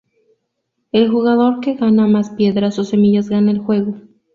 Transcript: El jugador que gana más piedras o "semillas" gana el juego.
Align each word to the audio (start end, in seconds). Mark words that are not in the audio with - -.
El 0.91 1.11
jugador 1.11 1.59
que 1.59 1.75
gana 1.75 2.07
más 2.07 2.31
piedras 2.31 2.79
o 2.79 2.83
"semillas" 2.83 3.29
gana 3.29 3.51
el 3.51 3.59
juego. 3.59 3.97